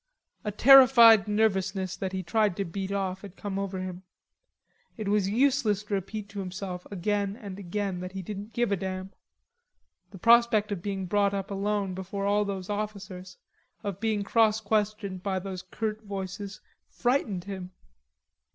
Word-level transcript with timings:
A 0.43 0.49
terrified 0.51 1.27
nervousness 1.27 1.95
that 1.95 2.11
he 2.11 2.23
tried 2.23 2.57
to 2.57 2.65
beat 2.65 2.91
off 2.91 3.21
had 3.21 3.35
come 3.35 3.59
over 3.59 3.77
him. 3.79 4.01
It 4.97 5.07
was 5.07 5.29
useless 5.29 5.83
to 5.83 5.93
repeat 5.93 6.27
to 6.29 6.39
himself 6.39 6.87
again 6.89 7.35
and 7.37 7.59
again 7.59 7.99
that 7.99 8.13
he 8.13 8.23
didn't 8.23 8.51
give 8.51 8.71
a 8.71 8.75
damn; 8.75 9.11
the 10.09 10.17
prospect 10.17 10.71
of 10.71 10.81
being 10.81 11.05
brought 11.05 11.35
up 11.35 11.51
alone 11.51 11.93
before 11.93 12.25
all 12.25 12.45
those 12.45 12.67
officers, 12.67 13.37
of 13.83 13.99
being 13.99 14.23
cross 14.23 14.59
questioned 14.59 15.21
by 15.21 15.37
those 15.37 15.61
curt 15.61 16.01
voices, 16.01 16.61
frightened 16.89 17.43
him. 17.43 17.69